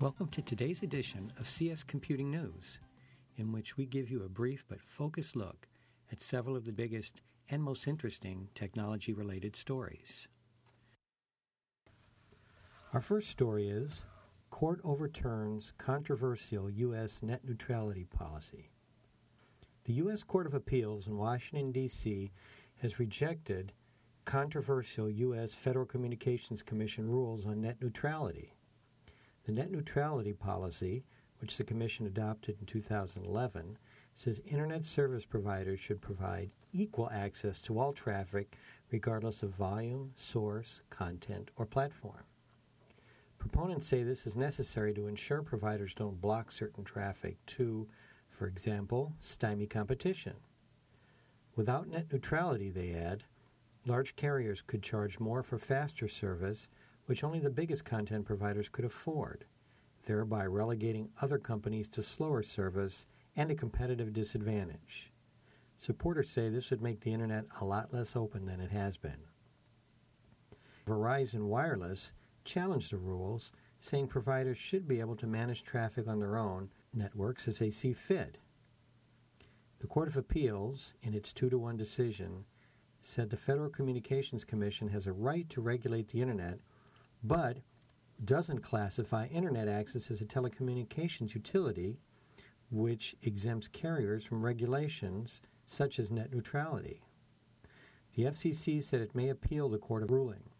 [0.00, 2.80] Welcome to today's edition of CS Computing News,
[3.36, 5.68] in which we give you a brief but focused look
[6.10, 10.26] at several of the biggest and most interesting technology related stories.
[12.94, 14.06] Our first story is
[14.48, 17.22] Court overturns controversial U.S.
[17.22, 18.70] net neutrality policy.
[19.84, 20.22] The U.S.
[20.22, 22.32] Court of Appeals in Washington, D.C.
[22.78, 23.74] has rejected
[24.24, 25.52] controversial U.S.
[25.52, 28.54] Federal Communications Commission rules on net neutrality.
[29.44, 31.04] The net neutrality policy,
[31.40, 33.78] which the Commission adopted in 2011,
[34.12, 38.56] says Internet service providers should provide equal access to all traffic
[38.90, 42.24] regardless of volume, source, content, or platform.
[43.38, 47.88] Proponents say this is necessary to ensure providers don't block certain traffic to,
[48.28, 50.34] for example, stymie competition.
[51.56, 53.24] Without net neutrality, they add,
[53.86, 56.68] large carriers could charge more for faster service
[57.10, 59.44] which only the biggest content providers could afford,
[60.04, 63.04] thereby relegating other companies to slower service
[63.34, 65.10] and a competitive disadvantage.
[65.76, 69.24] Supporters say this would make the Internet a lot less open than it has been.
[70.86, 72.12] Verizon Wireless
[72.44, 77.48] challenged the rules, saying providers should be able to manage traffic on their own networks
[77.48, 78.38] as they see fit.
[79.80, 82.44] The Court of Appeals, in its 2 to 1 decision,
[83.00, 86.60] said the Federal Communications Commission has a right to regulate the Internet
[87.22, 87.58] but
[88.24, 91.98] doesn't classify Internet access as a telecommunications utility,
[92.70, 97.02] which exempts carriers from regulations such as net neutrality.
[98.14, 100.50] The FCC said it may appeal the court of ruling.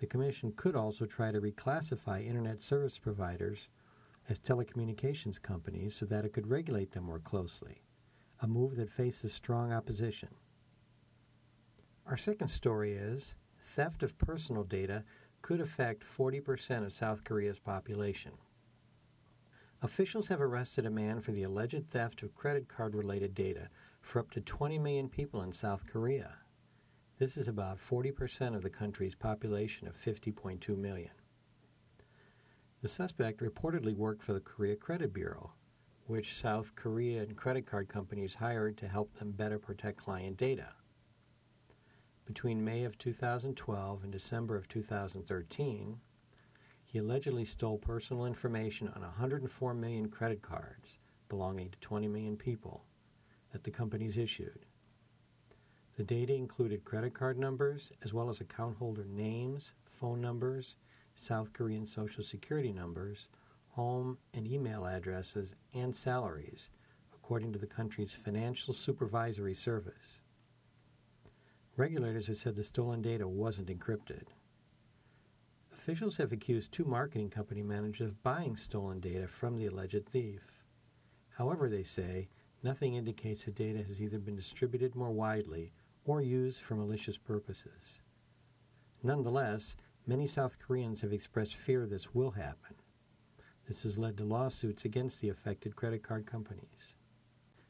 [0.00, 3.68] The Commission could also try to reclassify Internet service providers
[4.28, 7.82] as telecommunications companies so that it could regulate them more closely,
[8.40, 10.28] a move that faces strong opposition.
[12.06, 15.04] Our second story is theft of personal data
[15.42, 18.32] could affect 40% of South Korea's population.
[19.80, 23.68] Officials have arrested a man for the alleged theft of credit card related data
[24.00, 26.38] for up to 20 million people in South Korea.
[27.18, 31.10] This is about 40% of the country's population of 50.2 million.
[32.80, 35.52] The suspect reportedly worked for the Korea Credit Bureau,
[36.06, 40.68] which South Korean credit card companies hired to help them better protect client data.
[42.28, 45.98] Between May of 2012 and December of 2013,
[46.84, 50.98] he allegedly stole personal information on 104 million credit cards
[51.30, 52.84] belonging to 20 million people
[53.50, 54.66] that the companies issued.
[55.96, 60.76] The data included credit card numbers as well as account holder names, phone numbers,
[61.14, 63.30] South Korean social security numbers,
[63.68, 66.68] home and email addresses, and salaries,
[67.14, 70.20] according to the country's Financial Supervisory Service.
[71.78, 74.24] Regulators have said the stolen data wasn't encrypted.
[75.72, 80.64] Officials have accused two marketing company managers of buying stolen data from the alleged thief.
[81.36, 82.30] However, they say,
[82.64, 85.70] nothing indicates the data has either been distributed more widely
[86.04, 88.00] or used for malicious purposes.
[89.04, 92.74] Nonetheless, many South Koreans have expressed fear this will happen.
[93.68, 96.96] This has led to lawsuits against the affected credit card companies.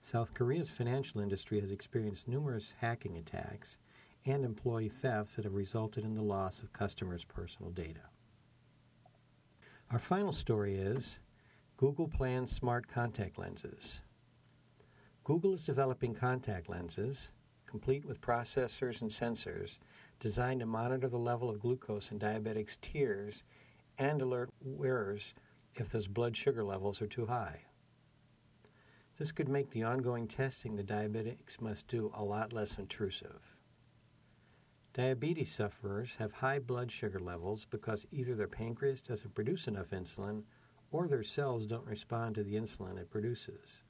[0.00, 3.78] South Korea's financial industry has experienced numerous hacking attacks
[4.24, 8.00] and employee thefts that have resulted in the loss of customers' personal data.
[9.90, 11.20] Our final story is
[11.76, 14.00] Google plans smart contact lenses.
[15.24, 17.32] Google is developing contact lenses,
[17.66, 19.78] complete with processors and sensors,
[20.20, 23.44] designed to monitor the level of glucose in diabetics' tears
[23.98, 25.34] and alert wearers
[25.74, 27.60] if those blood sugar levels are too high.
[29.18, 33.56] This could make the ongoing testing the diabetics must do a lot less intrusive.
[34.94, 40.42] Diabetes sufferers have high blood sugar levels because either their pancreas doesn't produce enough insulin
[40.90, 43.84] or their cells don't respond to the insulin it produces.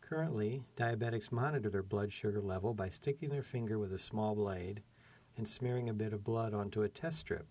[0.00, 4.82] Currently, diabetics monitor their blood sugar level by sticking their finger with a small blade
[5.36, 7.46] and smearing a bit of blood onto a test strip,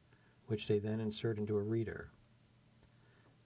[0.47, 2.09] which they then insert into a reader.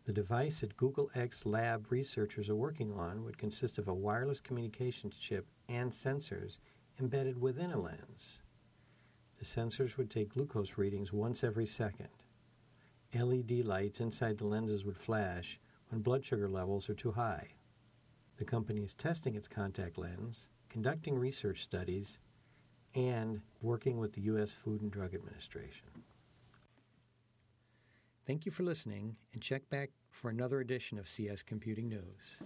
[0.06, 4.40] The device that Google X Lab researchers are working on would consist of a wireless
[4.40, 6.60] communications chip and sensors
[7.00, 8.40] embedded within a lens.
[9.40, 12.10] The sensors would take glucose readings once every second.
[13.14, 17.50] LED lights inside the lenses would flash when blood sugar levels are too high.
[18.38, 22.20] The company is testing its contact lens, conducting research studies,
[22.96, 24.52] and working with the U.S.
[24.52, 25.88] Food and Drug Administration.
[28.26, 32.42] Thank you for listening, and check back for another edition of CS Computing News.